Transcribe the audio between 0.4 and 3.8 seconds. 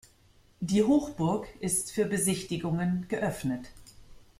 Die Hochburg ist für Besichtigungen geöffnet.